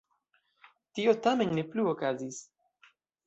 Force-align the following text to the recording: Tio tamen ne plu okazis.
Tio 0.99 1.13
tamen 1.27 1.53
ne 1.59 1.65
plu 1.75 1.85
okazis. 1.91 2.41